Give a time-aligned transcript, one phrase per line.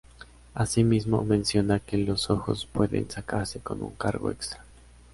[0.55, 4.65] Asimismo, mencionan que los ojos pueden sacarse con un cargo extra.